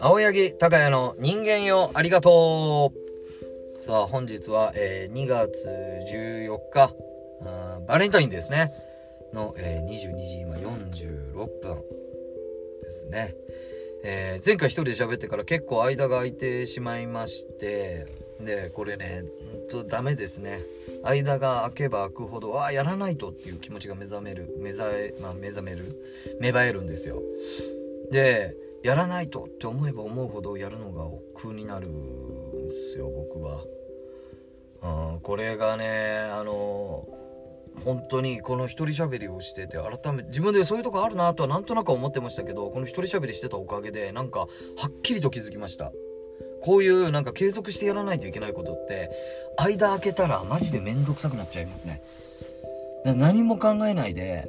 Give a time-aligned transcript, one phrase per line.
[0.00, 3.82] 青柳高也の人間よありがとう。
[3.82, 5.66] さあ本日は、えー、2月
[6.12, 6.94] 14日
[7.88, 8.72] バレンタインですね。
[9.32, 11.82] の、えー、22時今46分
[12.82, 13.34] ですね、
[14.04, 18.06] えー、前回一人で喋ってから結構間が空いてしまいまして
[18.44, 19.24] でこれね
[19.70, 20.60] ほんとダメですね。
[21.04, 24.54] 間が空けば空くほどああやらないとっていう気持ちが目覚める。
[24.58, 25.96] 目覚、まあ、目覚める。
[26.40, 27.22] 芽生えるんですよ。
[28.10, 33.64] でやらないとって思えば思うほどやるのが億劫になるんですよ僕は。
[35.14, 37.06] うん、これがねあの
[37.84, 44.46] 本当にこの一人喋りをしてて改めて自分でそういうとこあるなとはなんとなく思ってましたけどこの一人喋りしてたおかげでなんかは
[44.88, 45.92] っきりと気づきました。
[46.64, 49.10] こういうなんか継続してやらないといけないことって
[49.56, 52.02] 間空けたらマジで面倒くさくなっちゃいますね。
[53.04, 54.48] 何も考えないで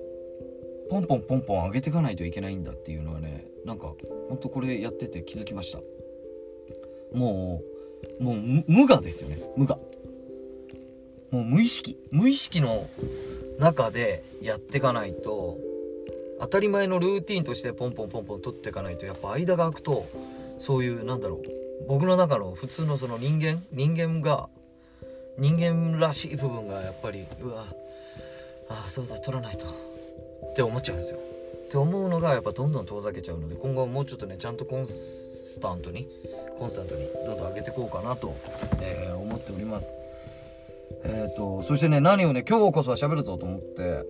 [0.90, 3.93] ポンポンポンポン上げていかないといけないんだっていうのはねなんか
[4.29, 5.79] ほんとこれやってて気づきました。
[7.18, 7.62] も
[8.20, 8.35] うもう
[8.68, 9.40] 無我ですよね。
[9.57, 9.80] 無我。
[11.32, 11.98] もう無意識。
[12.12, 12.87] 無意識の
[13.57, 15.57] 中でやっていかないと
[16.40, 20.05] 当たり前のルーティンとしてポンポンポンポン取っていかないとやっぱ間が空くと
[20.59, 24.48] そういうなんだろう僕の中の普通のその人間人間が
[25.38, 27.65] 人間らしい部分がやっぱりうわ
[28.70, 31.20] ああそうだ取らないとって思っちゃうんですよ。
[31.20, 36.07] って思うのがやっぱどんどん遠ざけちゃうので今後はもうちょっとねちゃんとコンスタントに
[36.60, 38.35] コンスタントにどんどん上げていこうかなと、
[38.80, 39.96] えー、思っております。
[41.04, 44.05] えっ、ー、とそしてね何をね今日こそは喋るぞと思って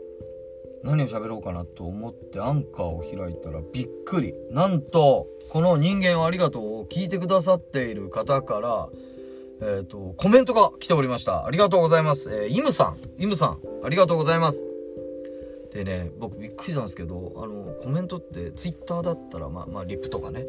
[0.83, 4.33] 何を喋ろうかなと思ってアンカーを開いたらびっくり。
[4.51, 8.89] なんとこの「人間をありがとう」を聞いてくださっている方から
[9.61, 11.45] えっ、ー、とコメントが来ておりました。
[11.45, 12.29] ありがとうございます。
[12.33, 12.97] えー、イムさん。
[13.17, 14.65] イムさんありがとうございます。
[15.71, 20.45] でね僕びっくりしたんですけどあのコメントってツイッターだったらまあまあリップとかね。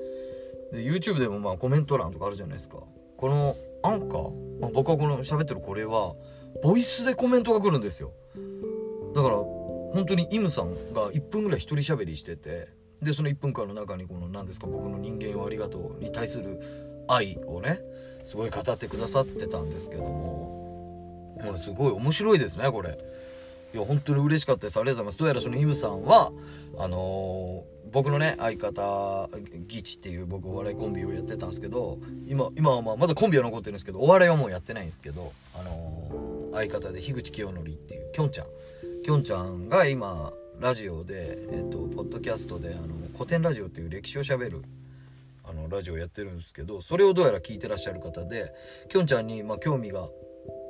[0.72, 2.78] で YouTube でもまあコメント欄とかあるじゃないですか。
[3.16, 6.14] このアンカー、まあ、僕はこの喋ってるこれは
[6.62, 8.12] ボイスでコメントが来るんですよ。
[9.14, 9.36] だから
[9.94, 12.68] 本当にイムさんが1分ぐらい一人喋りしてて
[13.00, 16.60] でその1分間の中にこの何ですか僕の人間をありがとうに対する
[17.08, 17.80] 愛をね
[18.24, 22.98] すごい語ってくださってたんですけどももうすごい面白いですねこれ。
[23.74, 24.78] いや本当に嬉しかったです。
[24.78, 25.18] ありがとうございます。
[25.18, 26.32] どうやらそのイムさんは
[26.78, 29.28] あのー、僕のね相方
[29.66, 38.46] ギチっていう僕お笑いコンビをやってたんですけど今今はまあまだコンビは残ってるんですけどお笑いはもうやってないんですけどあのー、相方で樋口清則っていうきょんちゃん。
[39.04, 44.64] きょんちゃんが今ラジオでえっ、とポッドキャストであの古典ラジオっていう歴史をしゃべる
[45.44, 48.50] あのラジオやってるんですけどそれをどうやら聞いてらっしゃる方で
[48.88, 50.08] きょんちゃんにまあ興味が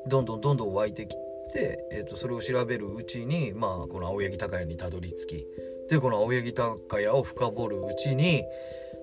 [0.08, 1.14] どんどんどんどん湧いてき
[1.54, 5.46] で、えー、とそれを調べるうちに、まあ、この青柳高也にたどり着き
[5.88, 8.42] でこの青柳高也を深掘るうちに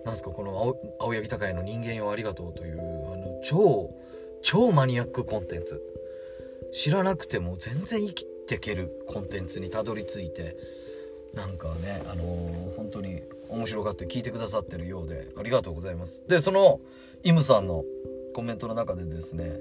[0.04, 2.80] なんすかこの青柳高也の「人間よありがとう」という
[3.14, 3.96] あの超
[4.42, 5.82] 超マニアックコンテンツ。
[6.74, 10.56] 知らなくても全然生きてけるコンテンツにたどり着いて
[11.34, 16.24] なんかねあのー、本当に面白がって聞いてくださってるようでありがとうございます。
[16.28, 16.80] でその
[17.24, 17.84] イムさんの
[18.34, 19.60] コメントの中でですね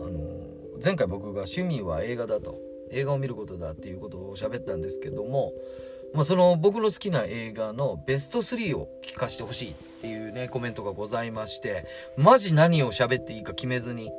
[0.00, 0.42] あのー
[0.84, 2.72] 前回僕が趣味は映画だと。
[2.92, 5.52] 映画を見ることだっていうことを喋ったんですけども、
[6.14, 11.86] まあ、その僕の好きな映画のベスト3を聞かせてほしいっていうねコメントがございまして
[12.16, 14.10] マジ何を喋っていいか決めずに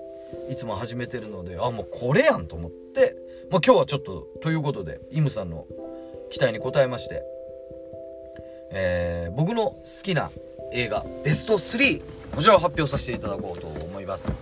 [0.50, 3.16] いつも始めてるのであもうこれやんと思って、
[3.50, 5.66] まあ、今日はちょっとということでイムさんの
[6.32, 7.24] 期待に応えまして、
[8.72, 10.32] えー、僕の好きな
[10.72, 12.02] 映画ベスト3
[12.36, 14.34] こちらを発表させていただこうと思います。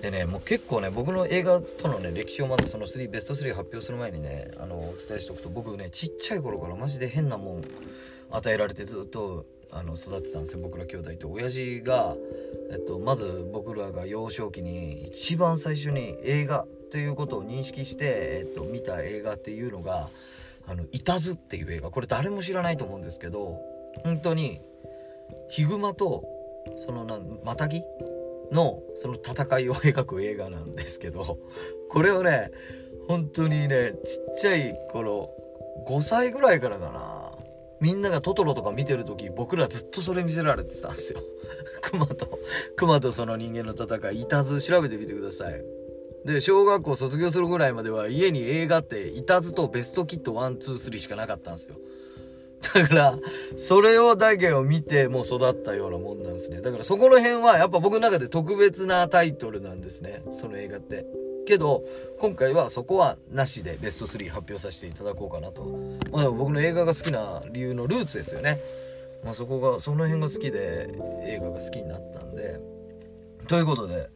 [0.00, 7.64] でねもう結構ね僕の映画とのね歴史をまずその3ベスト3発表する前にねあのお伝えしておくと僕ねちっちゃい頃からマジで変なもん
[8.30, 11.30] 与えられてずっとあの育ってたんですよ僕ら兄弟と。
[11.30, 12.14] 親父が、
[12.70, 18.04] えっと、まず僕らが幼少期に一番最初に映画っていうことを認識して、
[18.44, 20.08] えっと、見た映画っていうのが
[20.68, 21.90] 「あのいたず」っていう映画。
[21.90, 23.60] これ誰も知らないと思うんですけど
[24.04, 24.60] 本当に
[25.48, 26.24] ヒグマと
[26.84, 27.82] そのなマタギ
[28.52, 31.38] のその戦いを描く映画なんですけど
[31.90, 32.50] これをね
[33.08, 35.30] 本当にねちっちゃい頃
[35.88, 37.11] 5歳ぐらいからかな。
[37.82, 41.20] みんながトトロとか見てる時僕らずっとそれ見せられてたんですよ
[41.82, 42.38] 熊と
[42.76, 45.64] 熊とその人間の戦いいたず調べてみてください
[46.24, 51.76] で小学校卒業するぐらいまでは家に映画っていたずとベストキット123しかなかったんですよ
[52.74, 53.18] だから、
[53.56, 56.60] それをだけを見てもう育ったようなもんなんですね。
[56.60, 60.22] だからそこの辺はやっぱ僕の中で特別なタイトルなんですね。
[60.30, 61.04] その映画って。
[61.46, 61.84] けど
[62.20, 65.64] 今回はそこはなしでベスト3発表させていただこうかなと、
[66.12, 68.58] まあ、僕の映画が好きな理由のルーツですよね、
[69.24, 70.88] まあ、そこがその辺が好きで
[71.26, 72.60] 映画が好きになったんで。
[73.48, 74.08] ということで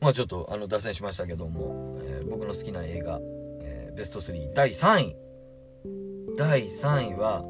[0.00, 3.20] まあちょっとあの脱線しましたけども、えー、僕の好きな映画、
[3.60, 5.16] えー、ベスト3第3位。
[6.36, 7.44] 第3位は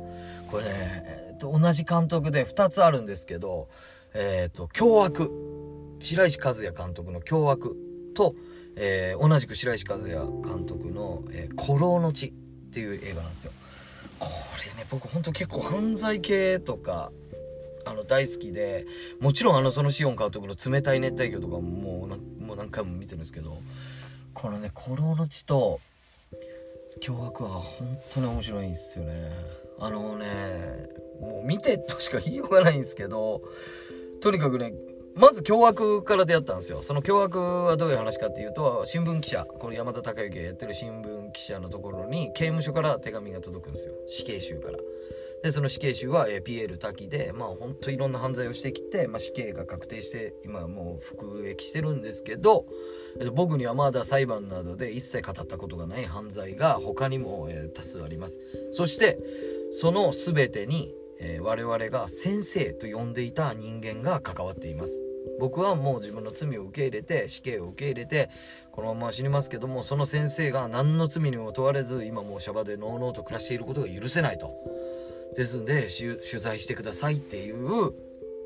[0.50, 3.69] これね、えー、と同じ監督で2つあるんですけど
[4.15, 5.31] えっ、ー、と凶悪。
[6.00, 7.76] 白石和也監督の凶悪
[8.15, 8.35] と
[8.77, 12.31] えー、同じく白石和也監督の「えー、古老の地」っ
[12.73, 13.53] ていう映画なんですよ。
[14.19, 14.29] こ
[14.65, 17.11] れね僕ほんと結構犯罪系とか
[17.85, 18.87] あの大好きで
[19.21, 23.61] もちろんあのそのシオン監督の「冷たい熱帯魚」とかもうもう何回も見てるんですけど
[24.33, 25.81] このね「古老の地」と
[27.01, 29.31] 「凶悪」は本当に面白いんですよね。
[29.79, 30.89] あのね
[31.21, 33.43] もう見てとしか言いようがないんですけど
[34.21, 34.73] とにかくね
[35.14, 36.82] まず凶悪から出会ったんですよ。
[36.82, 43.94] その凶悪はどういう話かっていうと、新聞記者、これ山田孝之がやってる新聞記者のところに刑務所から手紙が届くんですよ。
[44.06, 44.79] 死刑囚から。
[45.43, 52.67] で、その死刑囚は、えー、ピエール滝で、まあほんといろんな犯罪をしてきて、まあ死刑が確定して、今もう服役してるんですけど、
[53.20, 58.41] えー、僕にはまだ裁判などで一切語ったことがない犯罪が他にも、えー、多数あります。
[58.70, 59.19] そして、
[59.73, 60.94] その全てに
[61.25, 65.01] えー、我々が先生と呼んでいた人間が関わっています。
[65.39, 68.29] 僕はもう自分の罪を受け入れて死刑を受け入れて
[68.73, 74.53] このまま死にますけどもその先生が何の罪にも問われず今もうシャバでのうのうと暮らしていることが許せないと。
[75.37, 77.93] ですんで取材してくださいっていう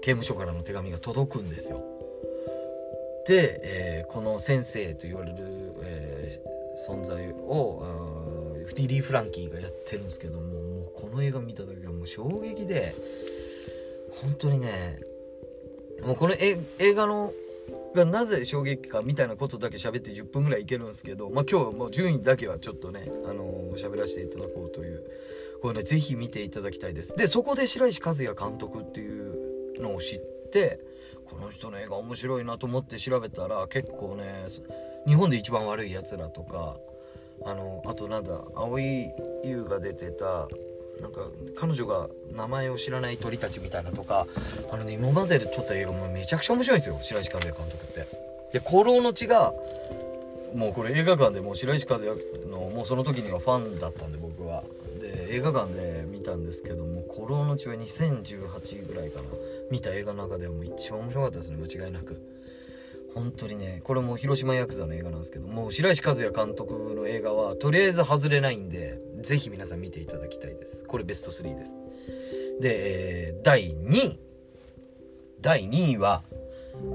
[0.03, 1.83] 刑務所からの手紙が届くんですよ。
[3.27, 5.37] で、えー、この先生と言われる、
[5.83, 8.16] えー、存在を
[8.75, 12.95] リリー・フランキーがやってるんですけどもこの映画見た時はもう衝撃で
[14.23, 15.01] 本当にね
[16.05, 16.59] もうこの映
[16.95, 17.33] 画の
[17.95, 25.03] がなぜ衝撃かみたいなことだけ喋って10分ぐらいいけるんですけど、まあ、今日はもう順位だけはちょっとね、あのー、喋らせていただこうという
[25.63, 27.17] これね是非見ていただきたいです。
[27.17, 30.21] でそこで白石和也監督っていうのを知っ
[30.53, 30.79] て
[31.25, 34.47] この人の映画面白いなと思って調べたら結構ね
[35.07, 36.77] 日本で一番悪いやつらとか
[37.45, 39.11] あのあとなんだ蒼井
[39.45, 40.49] 優が出てた
[41.01, 44.27] なんか彼女が名前を知らない鳥たちみたいなとか
[44.73, 48.07] あのね今までで撮った映画もめちゃくちゃ面白いんですよ白石和也監督って。
[48.53, 49.53] で「古老の血」が
[50.55, 52.11] もうこれ映画館でもう白石和也
[52.49, 54.65] のもうその時にはファンだったんで僕は。
[55.01, 59.25] で映画館で見たんですけども「古老の血」は2018ぐらいかな。
[59.71, 62.17] 見た映画の中ではもう一番面白かったですね間違いなく。
[63.17, 70.85] 本当にねこれも広島ヤクザの映画なんですけどもう白石和也監督の映画はとりあえず外れないんでぜひ皆さん見ていただきたいです。
[70.85, 71.75] これベスト3です。
[72.61, 74.21] で、えー、第2位。
[75.41, 76.23] 第2位は、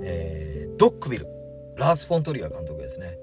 [0.03, 1.27] えー、ドックビル。
[1.75, 3.17] ラース・フォントリア監督ですね。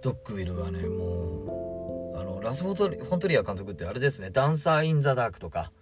[0.00, 2.72] ドックビルはねもうあのラス・フォ
[3.16, 4.30] ントリア監督ってあれですね。
[4.30, 5.72] ダンサー・イン・ザ・ダークとか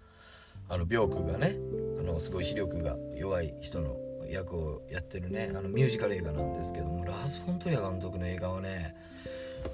[0.70, 1.58] あのビョークがね
[2.00, 3.99] あのすごい視力が弱い人の
[4.34, 8.94] 役をやってるねあのミュージカル映画なんですけどもラース・フォントリア監督の映画はね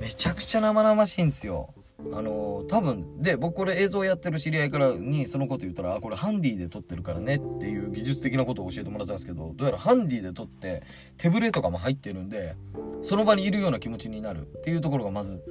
[0.00, 1.74] めちゃくちゃ生々しいんですよ。
[2.12, 10.82] あの多分で僕これ映像やってる知り合いからにそのこと言ったら「あこれハンディで撮ってるからね」っていう技術的なことを教えてもらったんですけどどうやらハンディで撮って
[11.18, 12.56] 手ぶれとかも入ってるんで
[13.02, 15.42] その場にいるような気持ちになるっていうところがまず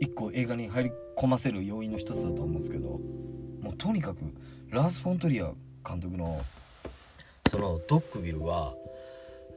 [0.00, 2.98] 一個映画に入り込ませる要因の一つだと思うんですけど
[3.60, 4.20] もうとにかく
[4.70, 5.52] ラース・フォントリア
[5.86, 6.40] 監督の
[7.50, 8.76] そのドッグビルは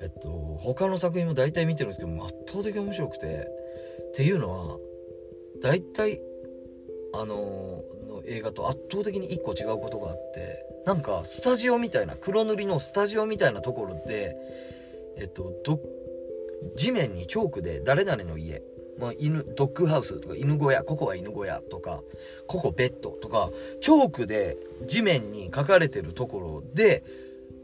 [0.02, 3.48] えっと他の作品も大体見てるんですけど圧倒的に面白くて
[4.10, 4.78] っていうのは
[5.62, 6.20] 大体
[7.14, 14.36] あのの映画と圧倒的に1個違うことがあってなんかスタジオみたいな黒塗りのスタジオみたいなところで
[15.18, 15.54] えっと
[16.76, 18.64] 地面にチョークで誰々の家
[19.00, 22.04] まあ、犬ドッグハウスとか犬小屋ここは犬小屋とか
[22.48, 23.50] ここベッドとか
[23.82, 27.04] チョークで地面に書かれてるところで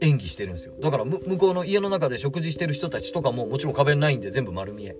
[0.00, 0.74] 演技してるんですよ。
[0.80, 4.96] だから向こうの家の中で食事してる人たちとかももちろん壁ないんで全部丸見え。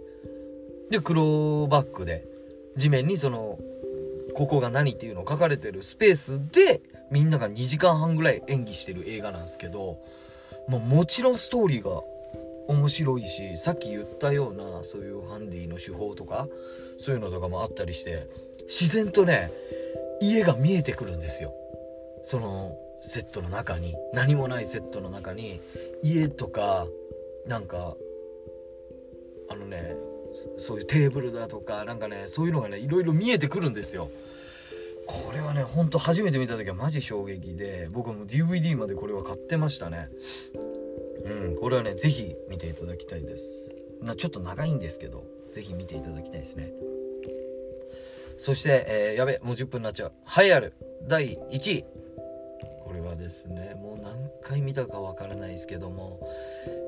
[0.90, 2.26] で、黒バックで
[2.76, 3.58] 地面にその、
[4.34, 6.80] ここが何っていうのを書かれてるスペースで
[7.10, 9.98] みんなが2時間半ぐらい演技してる映画なんですけど、
[10.68, 12.02] まあ、もちろんストーリーが
[12.68, 16.48] 面白いし、さっき言ったようなそういうハンディの手法とか、
[16.98, 18.28] そういうのとかもあったりして、
[18.68, 19.50] 自然とね、
[20.20, 21.52] 家が見えてくるんですよ。
[22.22, 25.60] その、セットの中に何もないセットの中に
[26.02, 26.86] 家とか
[27.46, 27.96] なんか
[29.50, 29.96] あのね
[30.56, 34.10] そういうテーブルだとかなんかねそういうのがねいろいろ見えてくるんですよ。
[35.06, 40.08] これはねほんと初めて見た時はマジ衝撃で僕も DVD までこれは買ってましたね。
[41.24, 43.70] うんこれはね是非見ていただきたいです。
[44.02, 46.72] なちょっと長いんですけどぜひ見ていただきたいですね。
[48.38, 50.12] そして、えー、やべもう10分になっちゃう。
[50.40, 50.72] 栄えある
[51.08, 51.84] 第1位。
[52.90, 56.18] これはですねもう何回見たかわからないですけども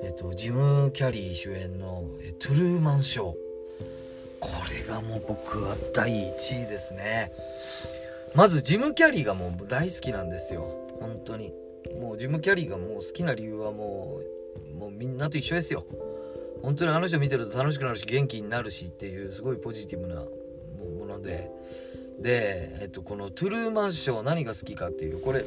[0.03, 2.03] えっとジム・キャリー主演の
[2.43, 3.27] 「トゥルーマンショー」
[4.41, 7.31] これがもう僕は第1位ですね。
[8.35, 10.89] まずジム・キャリーがもう大好きなんですよ。
[10.99, 11.53] 本当に。
[12.01, 14.21] もうジム・キャリーがもう好きな理由はも
[14.73, 15.85] うもうみんなと一緒ですよ。
[16.63, 21.49] 本当にあの人見てると楽しくなるし元気になるしっていうすごいポジティブなもので。
[22.21, 25.45] で、えっと、このトゥルーマンショー何が好きかっていうこれ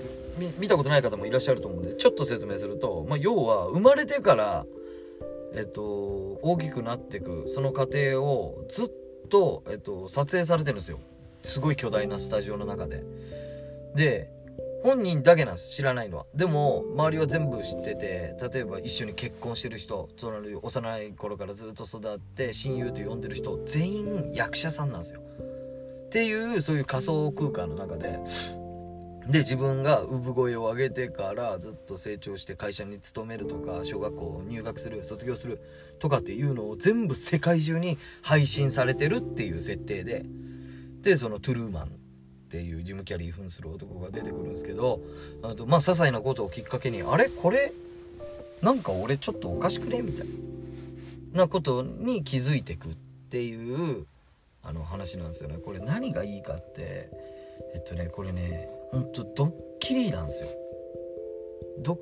[0.58, 4.66] 見たことない方もいらっしゃると思うんでちょっと説明すると、まあ、要は生まれてから
[5.56, 5.82] えっと、
[6.42, 8.92] 大きくなってくその過程をずっ
[9.30, 11.00] と、えっと、撮影されてるんですよ。
[11.44, 13.04] すごい巨大なスタジオの中で。
[13.96, 14.30] で
[14.84, 16.26] 本人だけなんです知らないのは。
[16.36, 20.10] でも周りは全部知ってて例えば一緒に結婚してる人
[20.62, 25.22] 幼い頃からずっと育って親友と呼んでる人全員役者さんなんですよ。
[26.16, 28.18] っていうそういう仮想空間の中で
[29.28, 35.60] で自分が産声を上げてからずっと成長して会社に勤めるとか小学校入学する卒業する
[36.00, 40.24] とかっていうのを全部世界中に配信されてるっていう設定で
[41.02, 41.90] でそのトゥルーマンっ
[42.50, 45.02] ていうジム・キャリー扮する男が出てくるんですけど
[45.44, 47.28] あとまあ些細なことをきっかけにあれ？
[47.28, 47.74] これ？
[48.62, 50.02] なんか俺ちょっとおかしくね？
[50.02, 50.28] みたい
[51.34, 52.96] なことに気づいてくっ
[53.30, 54.08] ていう
[54.66, 55.58] あの話なんですよね。
[55.64, 57.10] これ何がいいかって
[57.74, 60.50] えっとねこれねほんとドッキリなんですよ。
[61.80, 61.98] ドッ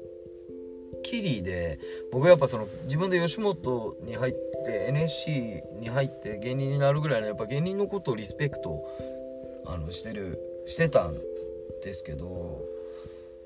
[1.04, 1.80] キリで
[2.12, 8.84] 僕やっぱその自分で吉本に入って NSC に入って芸人になるぐらいのやっぱ芸人のことをリスペクト
[9.66, 11.18] あのしてるしてたん
[11.84, 12.62] ですけど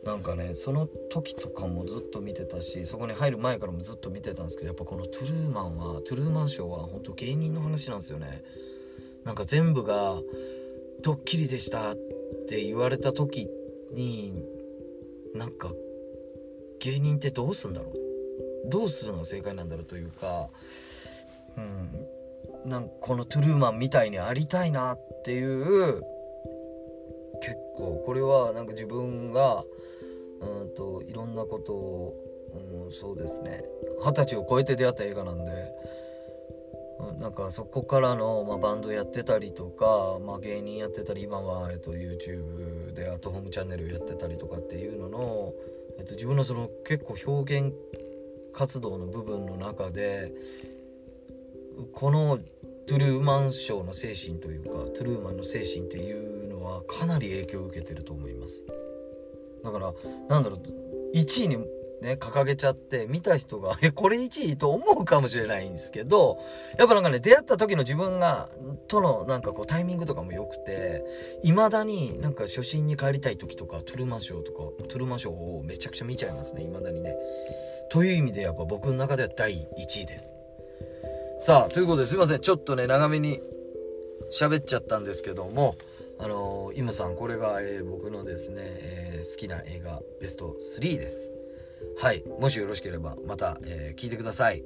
[0.04, 8.44] なんかねその時とかもずっと見てたしそこに入る前からもずっと見てたんですけどやっぱこのトゥルーマンはトゥルーマンショーは本当芸人の話なんですよね。
[9.28, 10.16] なんか全部が
[11.04, 11.96] ドッキリでしたっ
[12.48, 13.50] て言われた時
[13.92, 14.42] に
[15.36, 15.70] なんか
[16.80, 18.70] 芸人ってどうすんだろう？
[18.70, 20.48] どうするのが正解なんだろうというか、
[21.58, 26.02] うん、なんこのトゥルーマンみたいにありたいなっていう
[27.42, 29.66] 結構これはなんか自分が
[30.40, 32.16] うんといろんなことを、
[32.86, 33.66] うん、そうですね。
[34.06, 35.52] 二十歳を超えて出会った映画なんで
[37.20, 45.54] なんかそこからの、まあ、バンドやってたりとか、まあ、芸人やってたり今は、えっと、YouTube でアットホームチャンネルやってたりとかっていうのの、
[46.00, 47.74] えっと、自分のその結構表現
[48.54, 50.34] 活動の部分の中で
[51.94, 52.40] この
[52.88, 58.66] トゥルーマンショーの精神というかトゥルーマンの精神っていうのはかなり影響を受けてると思います。
[59.64, 59.94] だから
[60.30, 61.58] なんだろう1位に
[62.02, 66.38] ね、掲げちゃって、見た人が、 え、これ1位と思うかもしれないんですけど、
[66.78, 68.50] やっぱなんかね、出会った時の自分が、
[68.88, 71.04] とのなんかこうタイミングとかも良くて、
[71.44, 77.16] 未だになんか初心に帰りたい時とか、トゥルマンショーとか、トゥルマンショーをめちゃくちゃ見ちゃいますね、未だにね。
[77.90, 80.34] という意味でやっぱ僕の中では第1位です。
[81.40, 82.40] さあ、ということですいません。
[82.40, 83.42] ちょっとね、長めに
[84.32, 85.76] 喋っちゃったんですけども、
[86.20, 91.37] あのー、イムさん、これが、えー、僕のですね、えー、好きな映画ベスト3です。
[92.00, 92.24] はい。
[92.40, 94.64] もしよろしければまた、えー、聞いてください。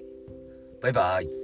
[0.82, 1.41] バイバイ。